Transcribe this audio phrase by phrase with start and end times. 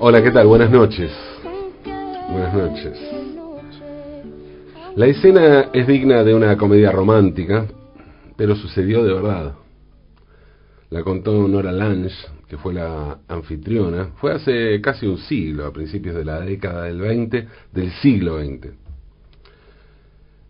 [0.00, 0.46] Hola, ¿qué tal?
[0.46, 1.35] Buenas noches.
[4.96, 7.66] La escena es digna de una comedia romántica,
[8.36, 9.54] pero sucedió de verdad.
[10.90, 12.14] La contó Nora Lange,
[12.48, 14.12] que fue la anfitriona.
[14.16, 18.68] Fue hace casi un siglo, a principios de la década del 20, del siglo XX.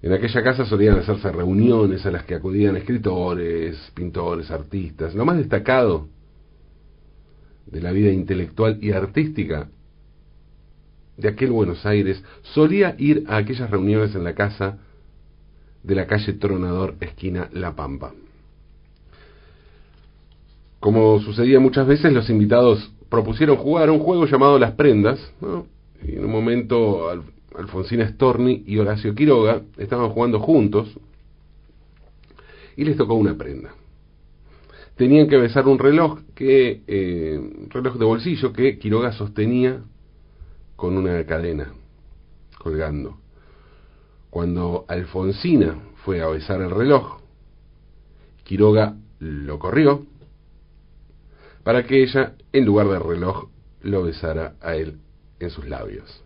[0.03, 5.15] En aquella casa solían hacerse reuniones a las que acudían escritores, pintores, artistas.
[5.15, 6.09] Lo más destacado
[7.67, 9.69] de la vida intelectual y artística
[11.16, 14.78] de aquel Buenos Aires solía ir a aquellas reuniones en la casa
[15.83, 18.12] de la calle Tronador, esquina La Pampa.
[20.81, 25.19] Como sucedía muchas veces, los invitados propusieron jugar un juego llamado Las Prendas,
[26.06, 27.22] y en un momento Al-
[27.56, 30.89] Alfonsina Storni y Horacio Quiroga estaban jugando juntos
[32.77, 33.70] y les tocó una prenda.
[34.97, 39.81] Tenían que besar un reloj que eh, reloj de bolsillo que Quiroga sostenía
[40.77, 41.72] con una cadena
[42.58, 43.19] colgando.
[44.30, 47.20] Cuando Alfonsina fue a besar el reloj,
[48.44, 50.06] Quiroga lo corrió
[51.64, 53.48] para que ella, en lugar del reloj,
[53.82, 54.98] lo besara a él
[55.41, 56.22] en sus labios.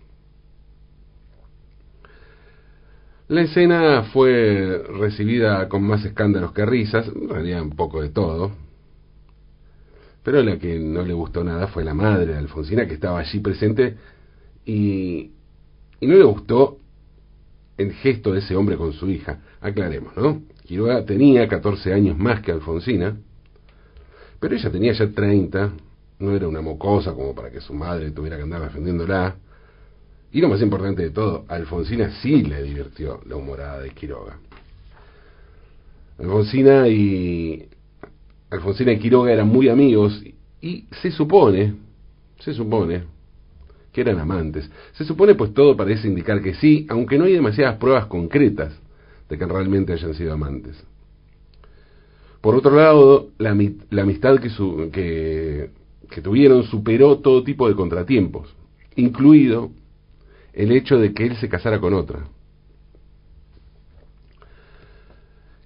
[3.28, 8.50] La escena fue recibida con más escándalos que risas, en realidad un poco de todo.
[10.24, 13.38] Pero la que no le gustó nada fue la madre de Alfonsina, que estaba allí
[13.38, 13.96] presente,
[14.64, 15.30] y,
[16.00, 16.78] y no le gustó
[17.76, 19.40] el gesto de ese hombre con su hija.
[19.60, 20.42] Aclaremos, ¿no?
[20.66, 23.16] Quiroga tenía 14 años más que Alfonsina,
[24.38, 25.72] pero ella tenía ya 30,
[26.20, 29.36] no era una mocosa como para que su madre tuviera que andar defendiéndola.
[30.32, 34.38] Y lo más importante de todo, Alfonsina sí le divirtió la humorada de Quiroga.
[36.18, 37.66] Alfonsina y
[38.50, 40.22] Alfonsina y Quiroga eran muy amigos
[40.60, 41.74] y se supone,
[42.38, 43.04] se supone
[44.00, 44.70] eran amantes.
[44.92, 48.72] Se supone pues todo parece indicar que sí, aunque no hay demasiadas pruebas concretas
[49.28, 50.82] de que realmente hayan sido amantes.
[52.40, 53.56] Por otro lado, la,
[53.90, 55.70] la amistad que, su- que
[56.22, 58.54] tuvieron superó todo tipo de contratiempos,
[58.96, 59.70] incluido
[60.52, 62.20] el hecho de que él se casara con otra.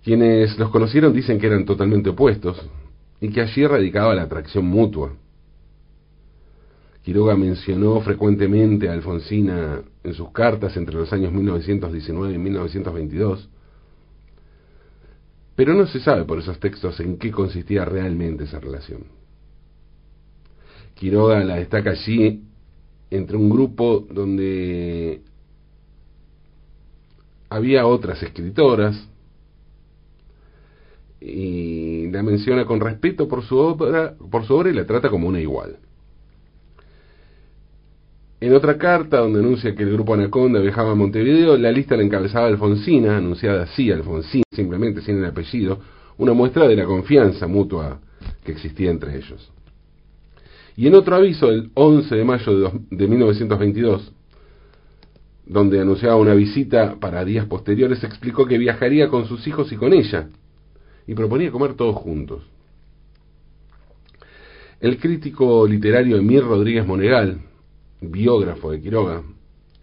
[0.02, 2.60] Quienes los conocieron dicen que eran totalmente opuestos
[3.20, 5.12] y que allí radicaba la atracción mutua.
[7.04, 13.50] Quiroga mencionó frecuentemente a Alfonsina en sus cartas entre los años 1919 y 1922,
[15.54, 19.04] pero no se sabe por esos textos en qué consistía realmente esa relación.
[20.94, 22.42] Quiroga la destaca allí
[23.10, 25.20] entre un grupo donde
[27.50, 29.10] había otras escritoras
[31.20, 35.28] y la menciona con respeto por su obra, por su obra y la trata como
[35.28, 35.83] una igual.
[38.40, 42.02] En otra carta donde anuncia que el grupo Anaconda viajaba a Montevideo, la lista la
[42.02, 45.78] encabezaba Alfonsina, anunciada así, Alfonsina, simplemente sin el apellido,
[46.18, 48.00] una muestra de la confianza mutua
[48.44, 49.50] que existía entre ellos.
[50.76, 54.12] Y en otro aviso, el 11 de mayo de, dos- de 1922,
[55.46, 59.92] donde anunciaba una visita para días posteriores, explicó que viajaría con sus hijos y con
[59.92, 60.28] ella,
[61.06, 62.42] y proponía comer todos juntos.
[64.80, 67.38] El crítico literario Emir Rodríguez Monegal,
[68.00, 69.22] biógrafo de Quiroga,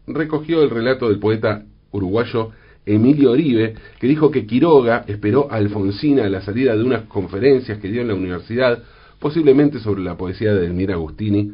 [0.07, 2.51] recogió el relato del poeta uruguayo
[2.85, 7.79] Emilio Oribe, que dijo que Quiroga esperó a Alfonsina a la salida de unas conferencias
[7.79, 8.83] que dio en la universidad,
[9.19, 11.53] posiblemente sobre la poesía de Elmira Agustini,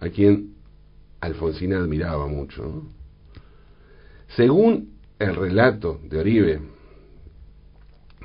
[0.00, 0.54] a quien
[1.20, 2.84] Alfonsina admiraba mucho.
[4.28, 6.60] Según el relato de Oribe,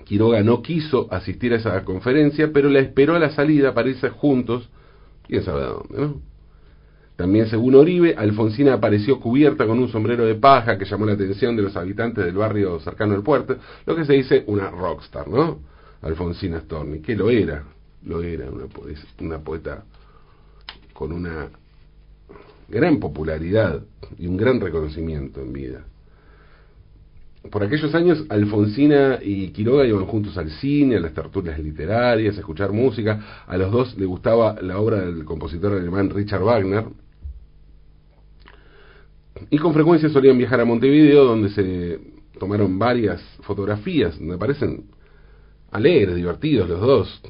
[0.05, 4.09] Quiroga no quiso asistir a esa conferencia, pero la esperó a la salida para irse
[4.09, 4.69] juntos,
[5.27, 6.28] quién sabe a dónde, ¿no?
[7.19, 11.53] También según Oribe, Alfonsina apareció cubierta con un sombrero de paja que llamó la atención
[11.53, 15.59] de los habitantes del barrio cercano al puerto, lo que se dice una rockstar, ¿no?
[16.01, 17.61] Alfonsina Storni, que lo era,
[18.05, 19.83] lo era, una, poes- una poeta
[20.93, 21.49] con una
[22.69, 23.83] gran popularidad
[24.17, 25.83] y un gran reconocimiento en vida.
[27.51, 32.39] Por aquellos años, Alfonsina y Quiroga iban juntos al cine, a las tertulias literarias, a
[32.39, 33.43] escuchar música.
[33.45, 36.85] A los dos les gustaba la obra del compositor alemán Richard Wagner.
[39.49, 41.99] Y con frecuencia solían viajar a Montevideo, donde se
[42.39, 44.85] tomaron varias fotografías, me parecen
[45.71, 47.21] alegres, divertidos los dos.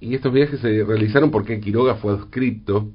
[0.00, 2.88] Y estos viajes se realizaron porque Quiroga fue adscrito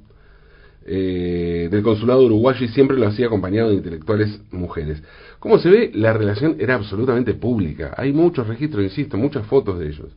[0.86, 5.02] eh, del consulado uruguayo y siempre lo hacía acompañado de intelectuales mujeres.
[5.38, 7.94] Como se ve, la relación era absolutamente pública.
[7.96, 10.08] Hay muchos registros, insisto, muchas fotos de ellos.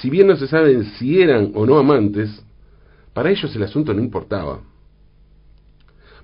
[0.00, 2.42] Si bien no se sabe si eran o no amantes,
[3.18, 4.60] para ellos el asunto no importaba.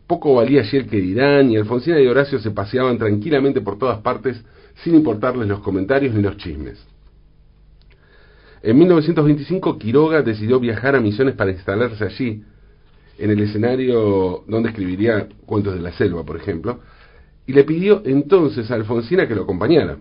[0.07, 3.99] Poco valía allí el que dirán, y Alfonsina y Horacio se paseaban tranquilamente por todas
[3.99, 4.41] partes
[4.85, 6.87] sin importarles los comentarios ni los chismes.
[8.63, 12.45] En 1925 Quiroga decidió viajar a Misiones para instalarse allí,
[13.19, 16.79] en el escenario donde escribiría Cuentos de la Selva, por ejemplo,
[17.45, 19.99] y le pidió entonces a Alfonsina que lo acompañara.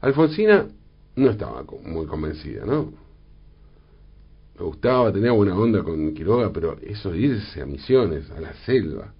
[0.00, 0.68] Alfonsina
[1.16, 3.03] no estaba muy convencida, ¿no?
[4.58, 9.12] Me gustaba, tenía buena onda con Quiroga, pero eso irse a Misiones, a la selva.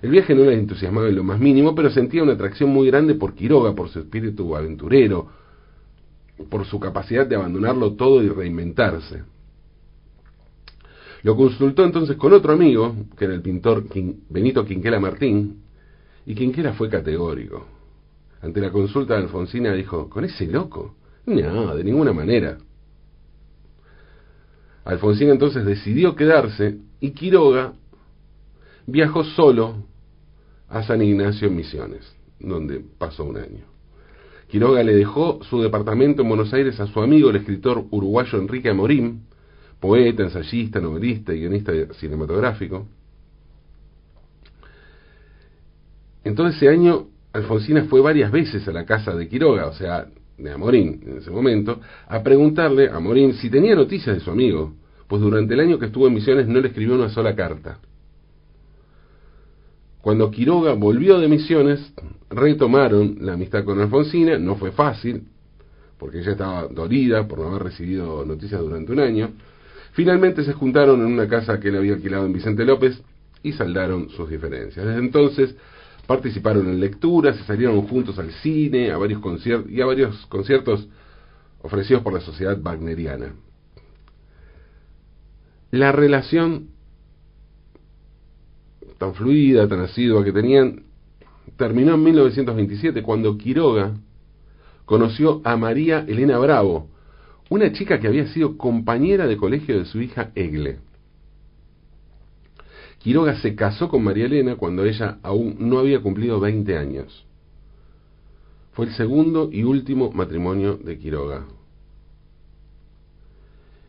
[0.00, 3.14] El viaje no le entusiasmaba en lo más mínimo, pero sentía una atracción muy grande
[3.14, 5.28] por Quiroga, por su espíritu aventurero,
[6.50, 9.24] por su capacidad de abandonarlo todo y reinventarse.
[11.22, 13.84] Lo consultó entonces con otro amigo, que era el pintor
[14.28, 15.62] Benito Quinquela Martín,
[16.24, 17.66] y Quinquela fue categórico.
[18.42, 20.94] Ante la consulta de Alfonsina dijo, ¿con ese loco?
[21.26, 22.58] No, de ninguna manera.
[24.86, 27.72] Alfonsina entonces decidió quedarse y Quiroga
[28.86, 29.84] viajó solo
[30.68, 33.64] a San Ignacio en Misiones, donde pasó un año.
[34.46, 38.70] Quiroga le dejó su departamento en Buenos Aires a su amigo, el escritor uruguayo Enrique
[38.70, 39.22] Amorim,
[39.80, 42.86] poeta, ensayista, novelista y guionista cinematográfico.
[46.22, 50.06] Entonces ese año Alfonsina fue varias veces a la casa de Quiroga, o sea,
[50.38, 54.74] de Amorín en ese momento, a preguntarle a Amorín si tenía noticias de su amigo,
[55.06, 57.78] pues durante el año que estuvo en Misiones no le escribió una sola carta.
[60.00, 61.92] Cuando Quiroga volvió de Misiones,
[62.30, 65.24] retomaron la amistad con Alfonsina, no fue fácil,
[65.98, 69.30] porque ella estaba dolida por no haber recibido noticias durante un año.
[69.92, 73.02] Finalmente se juntaron en una casa que él había alquilado en Vicente López
[73.42, 74.86] y saldaron sus diferencias.
[74.86, 75.56] Desde entonces
[76.06, 80.88] participaron en lecturas, se salieron juntos al cine, a varios conciertos y a varios conciertos
[81.62, 83.34] ofrecidos por la sociedad wagneriana.
[85.72, 86.68] La relación
[88.98, 90.84] tan fluida, tan asidua que tenían,
[91.56, 93.94] terminó en 1927 cuando Quiroga
[94.84, 96.88] conoció a María Elena Bravo,
[97.50, 100.78] una chica que había sido compañera de colegio de su hija Egle.
[102.98, 107.26] Quiroga se casó con María Elena cuando ella aún no había cumplido 20 años.
[108.72, 111.46] Fue el segundo y último matrimonio de Quiroga.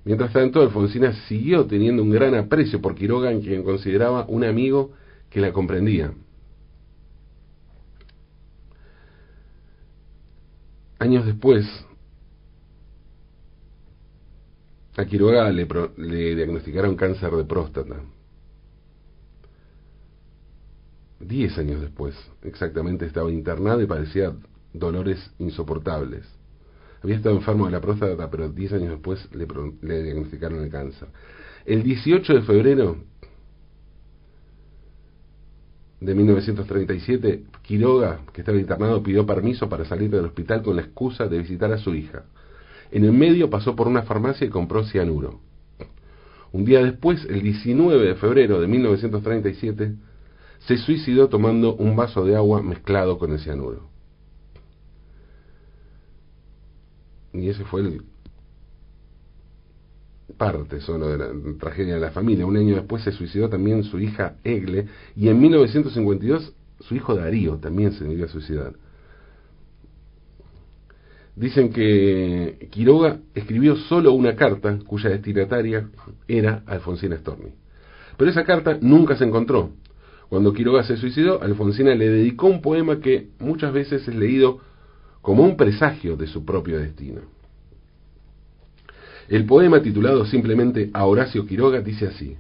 [0.06, 4.94] Mientras tanto, Alfonsina siguió teniendo un gran aprecio por Quiroga, en quien consideraba un amigo
[5.30, 6.14] que la comprendía.
[11.00, 11.66] Años después,
[14.96, 15.68] a Quiroga le,
[15.98, 17.98] le diagnosticaron cáncer de próstata.
[21.20, 24.34] Diez años después, exactamente, estaba internado y padecía
[24.74, 26.26] dolores insoportables.
[27.02, 29.48] Había estado enfermo de la próstata, pero diez años después le,
[29.82, 31.08] le diagnosticaron el cáncer.
[31.66, 32.98] El 18 de febrero
[36.00, 41.28] de 1937, Quiroga, que estaba internado, pidió permiso para salir del hospital con la excusa
[41.28, 42.26] de visitar a su hija.
[42.92, 45.42] En el medio pasó por una farmacia y compró cianuro.
[46.52, 49.96] Un día después, el 19 de febrero de 1937,
[50.68, 53.90] se suicidó tomando un vaso de agua mezclado con el cianuro.
[57.34, 58.02] Y ese fue el
[60.38, 62.46] parte solo de la tragedia de la familia.
[62.46, 67.56] Un año después se suicidó también su hija Egle y en 1952 su hijo Darío
[67.58, 68.74] también se debió a suicidar.
[71.36, 75.90] Dicen que Quiroga escribió solo una carta cuya destinataria
[76.28, 77.52] era Alfonsina Storni.
[78.18, 79.72] Pero esa carta nunca se encontró.
[80.30, 84.60] Cuando Quiroga se suicidó, Alfonsina le dedicó un poema que muchas veces es leído
[85.22, 87.22] como un presagio de su propio destino.
[89.30, 92.38] El poema titulado simplemente a Horacio Quiroga dice así.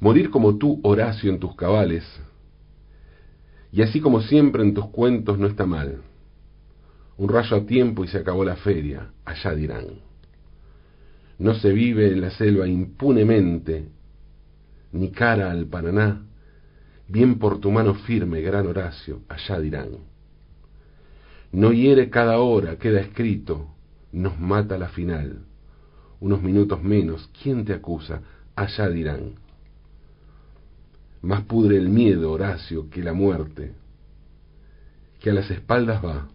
[0.00, 2.04] Morir como tú, Horacio, en tus cabales,
[3.74, 6.02] y así como siempre en tus cuentos no está mal.
[7.16, 9.86] Un rayo a tiempo y se acabó la feria, allá dirán.
[11.38, 13.88] No se vive en la selva impunemente,
[14.92, 16.22] ni cara al Paraná,
[17.08, 19.90] bien por tu mano firme, gran Horacio, allá dirán.
[21.52, 23.68] No hiere cada hora, queda escrito,
[24.12, 25.44] nos mata la final.
[26.20, 28.22] Unos minutos menos, ¿quién te acusa?
[28.56, 29.34] allá dirán.
[31.22, 33.72] Más pudre el miedo, Horacio, que la muerte,
[35.20, 36.28] que a las espaldas va.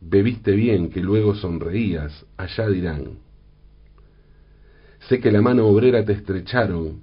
[0.00, 3.18] Bebiste bien, que luego sonreías, allá dirán.
[5.08, 7.02] Sé que la mano obrera te estrecharon,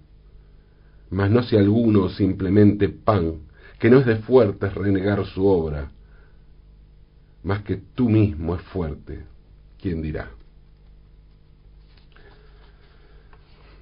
[1.10, 3.42] mas no si alguno simplemente pan,
[3.80, 5.92] que no es de fuertes renegar su obra,
[7.44, 9.24] más que tú mismo es fuerte,
[9.80, 10.32] ¿quién dirá?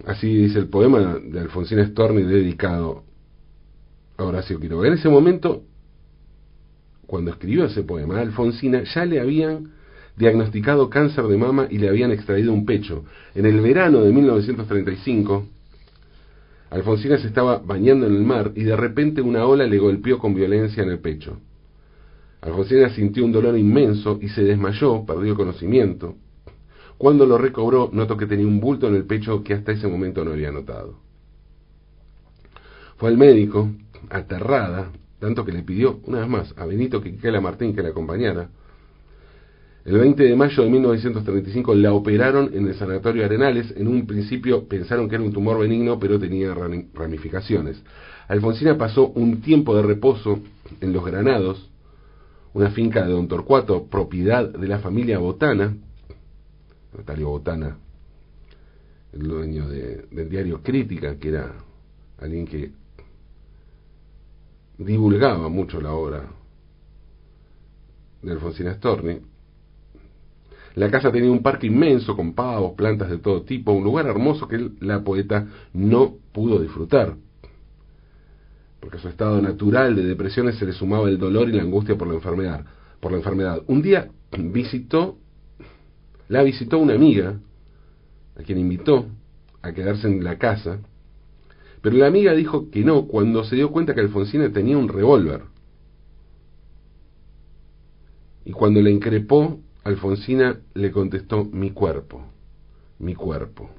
[0.05, 3.03] Así dice el poema de Alfonsín Storni dedicado
[4.17, 4.87] a Horacio Quiroga.
[4.87, 5.63] En ese momento,
[7.07, 9.71] cuando escribió ese poema, Alfonsina ya le habían
[10.15, 13.05] diagnosticado cáncer de mama y le habían extraído un pecho.
[13.33, 15.47] En el verano de 1935,
[16.69, 20.33] Alfonsina se estaba bañando en el mar y de repente una ola le golpeó con
[20.33, 21.39] violencia en el pecho.
[22.41, 26.15] Alfonsina sintió un dolor inmenso y se desmayó, perdió conocimiento.
[26.97, 30.23] Cuando lo recobró, notó que tenía un bulto en el pecho que hasta ese momento
[30.23, 30.99] no había notado.
[32.97, 33.69] Fue al médico,
[34.09, 38.49] aterrada, tanto que le pidió, una vez más, a Benito Quiquela Martín que la acompañara.
[39.85, 43.71] El 20 de mayo de 1935 la operaron en el Sanatorio Arenales.
[43.77, 47.83] En un principio pensaron que era un tumor benigno, pero tenía ramificaciones.
[48.27, 50.39] Alfonsina pasó un tiempo de reposo
[50.81, 51.69] en Los Granados,
[52.55, 55.77] una finca de Don Torcuato, propiedad de la familia Botana,
[56.97, 57.77] Natalio Botana,
[59.13, 61.53] el dueño del diario Crítica, que era
[62.17, 62.71] alguien que
[64.79, 66.23] divulgaba mucho la obra
[68.23, 69.34] de Alfonsina Storni.
[70.75, 74.47] La casa tenía un parque inmenso con pavos, plantas de todo tipo, un lugar hermoso
[74.47, 77.15] que la poeta no pudo disfrutar,
[78.79, 82.07] porque su estado natural de depresiones se le sumaba el dolor y la angustia por
[82.07, 82.65] la enfermedad.
[82.99, 83.61] Por la enfermedad.
[83.67, 85.17] Un día visitó
[86.27, 87.39] la visitó una amiga,
[88.35, 89.05] a quien invitó
[89.61, 90.79] a quedarse en la casa,
[91.81, 95.41] pero la amiga dijo que no cuando se dio cuenta que Alfonsina tenía un revólver.
[98.43, 102.25] Y cuando le increpó, Alfonsina le contestó, mi cuerpo,
[102.97, 103.69] mi cuerpo.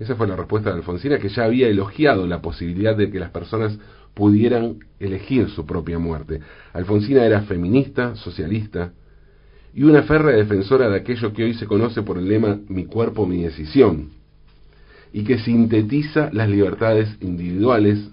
[0.00, 3.30] Esa fue la respuesta de Alfonsina, que ya había elogiado la posibilidad de que las
[3.30, 3.78] personas
[4.14, 6.40] pudieran elegir su propia muerte.
[6.72, 8.92] Alfonsina era feminista, socialista
[9.72, 13.26] y una férrea defensora de aquello que hoy se conoce por el lema mi cuerpo,
[13.26, 14.10] mi decisión,
[15.12, 18.10] y que sintetiza las libertades individuales,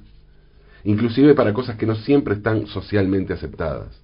[0.85, 4.01] inclusive para cosas que no siempre están socialmente aceptadas.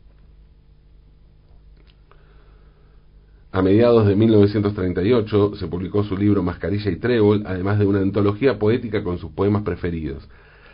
[3.53, 8.57] A mediados de 1938 se publicó su libro Mascarilla y Trébol, además de una antología
[8.57, 10.27] poética con sus poemas preferidos.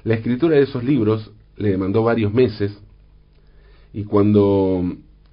[0.03, 2.77] La escritura de esos libros le demandó varios meses
[3.93, 4.83] y cuando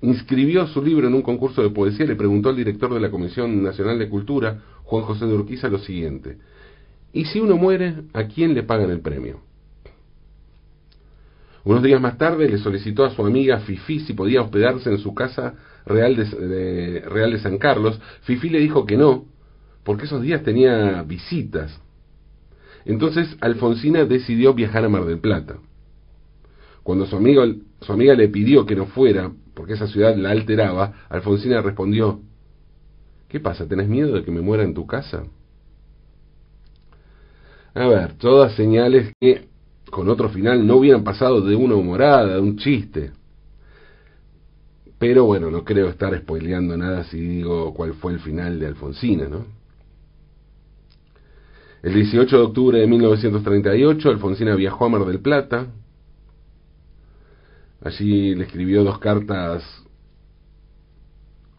[0.00, 3.62] inscribió su libro en un concurso de poesía le preguntó al director de la Comisión
[3.62, 6.38] Nacional de Cultura, Juan José de Urquiza, lo siguiente.
[7.12, 9.40] ¿Y si uno muere, a quién le pagan el premio?
[11.64, 15.14] Unos días más tarde le solicitó a su amiga Fifi si podía hospedarse en su
[15.14, 15.54] casa
[15.86, 17.98] real de, real de San Carlos.
[18.22, 19.24] Fifi le dijo que no,
[19.82, 21.80] porque esos días tenía visitas
[22.84, 25.56] entonces Alfonsina decidió viajar a Mar del Plata.
[26.82, 27.42] Cuando su, amigo,
[27.80, 32.20] su amiga le pidió que no fuera, porque esa ciudad la alteraba, Alfonsina respondió,
[33.28, 33.66] ¿qué pasa?
[33.66, 35.24] ¿Tenés miedo de que me muera en tu casa?
[37.74, 39.48] A ver, todas señales que
[39.94, 43.12] con otro final no hubieran pasado de una humorada, de un chiste.
[44.98, 49.28] Pero bueno, no creo estar spoileando nada si digo cuál fue el final de Alfonsina,
[49.28, 49.46] ¿no?
[51.80, 55.68] El 18 de octubre de 1938, Alfonsina viajó a Mar del Plata.
[57.80, 59.62] Allí le escribió dos cartas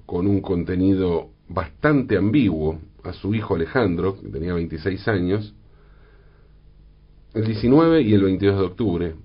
[0.05, 5.55] con un contenido bastante ambiguo a su hijo Alejandro, que tenía 26 años,
[7.35, 9.15] el 19 y el 22 de octubre,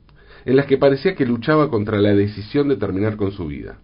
[0.45, 3.79] en las que parecía que luchaba contra la decisión de terminar con su vida.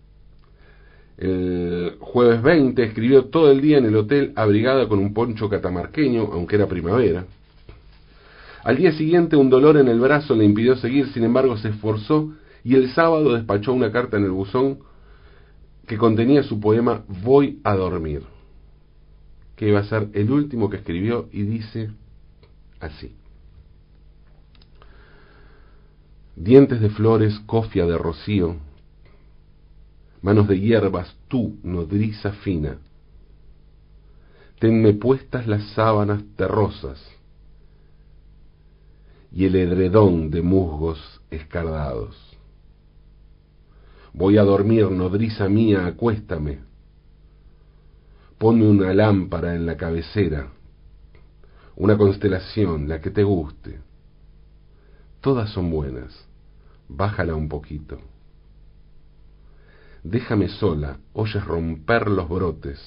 [1.17, 6.29] El jueves 20 escribió todo el día en el hotel abrigada con un poncho catamarqueño,
[6.33, 7.25] aunque era primavera.
[8.65, 12.33] Al día siguiente un dolor en el brazo le impidió seguir, sin embargo se esforzó
[12.65, 14.81] y el sábado despachó una carta en el buzón
[15.87, 18.23] que contenía su poema Voy a dormir,
[19.55, 21.91] que iba a ser el último que escribió y dice
[22.81, 23.15] así.
[26.37, 28.57] Dientes de flores, cofia de rocío,
[30.21, 32.77] manos de hierbas, tú, nodriza fina.
[34.59, 37.03] Tenme puestas las sábanas terrosas
[39.33, 42.15] y el edredón de musgos escardados.
[44.13, 46.59] Voy a dormir, nodriza mía, acuéstame.
[48.37, 50.49] Ponme una lámpara en la cabecera,
[51.77, 53.81] una constelación, la que te guste.
[55.21, 56.27] Todas son buenas.
[56.89, 57.99] Bájala un poquito.
[60.03, 62.81] Déjame sola, oyes romper los brotes.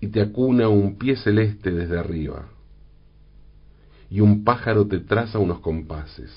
[0.00, 2.48] Y te acuna un pie celeste desde arriba.
[4.10, 6.30] Y un pájaro te traza unos compases.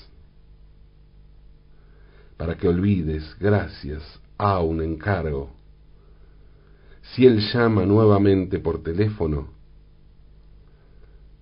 [2.36, 4.02] Para que olvides, gracias
[4.38, 5.50] a un encargo.
[7.02, 9.48] Si él llama nuevamente por teléfono,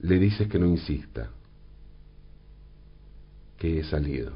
[0.00, 1.30] le dices que no insista,
[3.58, 4.32] que he salido.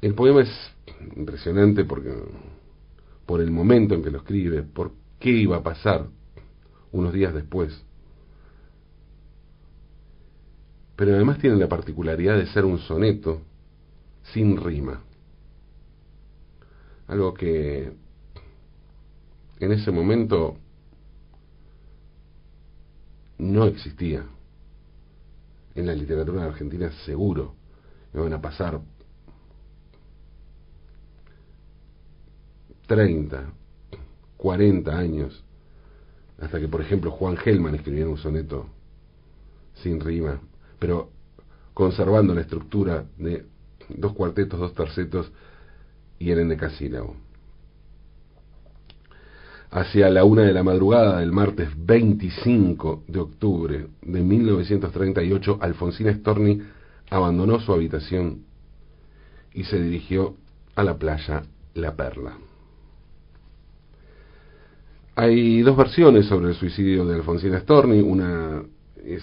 [0.00, 0.50] El poema es
[1.16, 2.14] impresionante porque
[3.26, 6.06] por el momento en que lo escribe, por qué iba a pasar
[6.92, 7.84] unos días después.
[10.96, 13.42] Pero además tiene la particularidad de ser un soneto
[14.32, 15.02] sin rima.
[17.06, 17.92] Algo que
[19.60, 20.56] en ese momento
[23.40, 24.24] no existía.
[25.74, 27.54] En la literatura argentina seguro
[28.12, 28.80] me van a pasar
[32.86, 33.44] 30,
[34.36, 35.44] 40 años,
[36.40, 38.66] hasta que por ejemplo Juan Gelman escribiera un soneto
[39.74, 40.40] sin rima,
[40.78, 41.10] pero
[41.72, 43.46] conservando la estructura de
[43.88, 45.30] dos cuartetos, dos tercetos
[46.18, 47.29] y el endecasílabo
[49.70, 56.60] hacia la una de la madrugada del martes 25 de octubre de 1938, Alfonsina Storni
[57.08, 58.44] abandonó su habitación
[59.52, 60.34] y se dirigió
[60.74, 61.42] a la playa
[61.74, 62.36] La Perla.
[65.14, 68.00] Hay dos versiones sobre el suicidio de Alfonsina Storni.
[68.00, 68.62] Una
[69.04, 69.22] es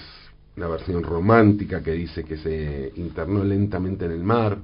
[0.56, 4.60] la versión romántica que dice que se internó lentamente en el mar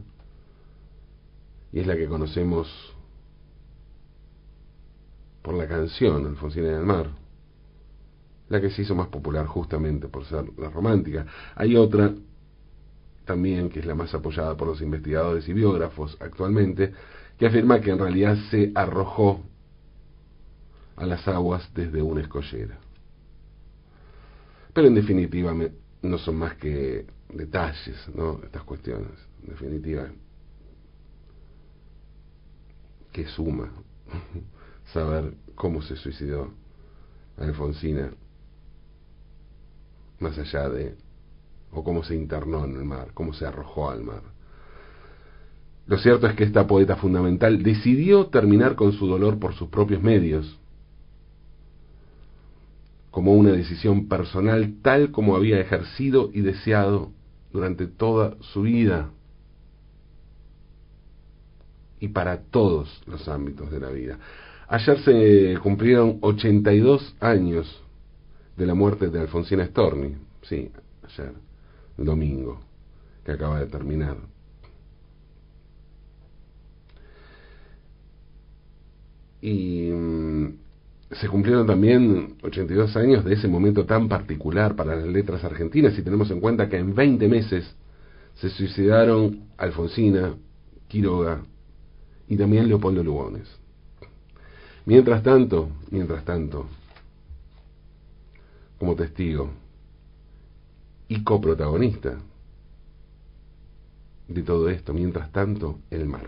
[1.71, 2.92] y es la que conocemos
[5.43, 7.11] por la canción Alfonsina del Mar,
[8.49, 11.25] la que se hizo más popular justamente por ser la romántica.
[11.55, 12.13] Hay otra
[13.25, 16.93] también que es la más apoyada por los investigadores y biógrafos actualmente,
[17.37, 19.41] que afirma que en realidad se arrojó
[20.95, 22.77] a las aguas desde una escollera.
[24.73, 25.53] Pero en definitiva
[26.01, 28.41] no son más que detalles, ¿no?
[28.43, 29.11] Estas cuestiones,
[29.43, 30.07] en definitiva,
[33.11, 33.71] que suma
[34.91, 36.51] saber cómo se suicidó
[37.37, 38.11] Alfonsina,
[40.19, 40.95] más allá de,
[41.71, 44.21] o cómo se internó en el mar, cómo se arrojó al mar.
[45.85, 50.01] Lo cierto es que esta poeta fundamental decidió terminar con su dolor por sus propios
[50.01, 50.59] medios,
[53.11, 57.11] como una decisión personal tal como había ejercido y deseado
[57.51, 59.11] durante toda su vida
[61.99, 64.17] y para todos los ámbitos de la vida.
[64.67, 67.81] Ayer se cumplieron 82 años
[68.57, 70.15] de la muerte de Alfonsina Storni.
[70.43, 70.71] Sí,
[71.03, 71.33] ayer,
[71.97, 72.61] el domingo,
[73.25, 74.17] que acaba de terminar.
[79.41, 80.53] Y mm,
[81.11, 86.01] se cumplieron también 82 años de ese momento tan particular para las letras argentinas, si
[86.01, 87.75] tenemos en cuenta que en 20 meses
[88.35, 90.35] se suicidaron Alfonsina,
[90.87, 91.41] Quiroga
[92.27, 93.62] y también Leopoldo Lugones.
[94.85, 96.67] Mientras tanto, mientras tanto,
[98.77, 99.49] como testigo
[101.07, 102.17] y coprotagonista
[104.27, 106.27] de todo esto, mientras tanto, el mar.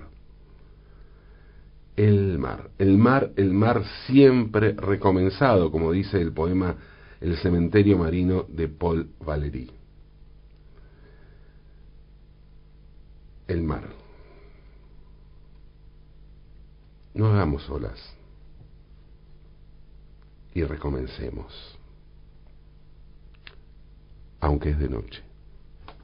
[1.97, 6.75] El mar, el mar, el mar siempre recomenzado, como dice el poema
[7.21, 9.71] El cementerio marino de Paul Valéry.
[13.47, 13.83] El mar.
[17.13, 18.14] No hagamos olas
[20.55, 21.77] y recomencemos,
[24.39, 25.24] aunque es de noche.